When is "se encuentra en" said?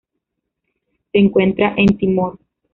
1.11-1.95